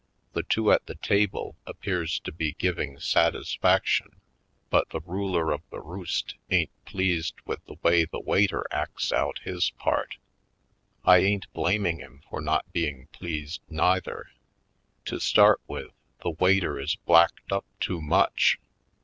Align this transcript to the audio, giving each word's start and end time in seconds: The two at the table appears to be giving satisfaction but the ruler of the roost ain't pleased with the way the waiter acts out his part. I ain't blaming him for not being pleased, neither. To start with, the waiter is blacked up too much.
The 0.33 0.41
two 0.41 0.71
at 0.71 0.87
the 0.87 0.95
table 0.95 1.55
appears 1.67 2.19
to 2.21 2.31
be 2.31 2.53
giving 2.53 2.97
satisfaction 2.99 4.15
but 4.71 4.89
the 4.89 5.01
ruler 5.01 5.51
of 5.51 5.61
the 5.69 5.79
roost 5.79 6.33
ain't 6.49 6.71
pleased 6.85 7.35
with 7.45 7.63
the 7.65 7.75
way 7.83 8.05
the 8.05 8.19
waiter 8.19 8.65
acts 8.71 9.13
out 9.13 9.37
his 9.43 9.69
part. 9.69 10.15
I 11.05 11.17
ain't 11.19 11.53
blaming 11.53 11.99
him 11.99 12.23
for 12.31 12.41
not 12.41 12.65
being 12.73 13.09
pleased, 13.11 13.61
neither. 13.69 14.31
To 15.05 15.19
start 15.19 15.61
with, 15.67 15.91
the 16.23 16.31
waiter 16.31 16.79
is 16.79 16.95
blacked 16.95 17.51
up 17.51 17.65
too 17.79 18.01
much. 18.01 18.57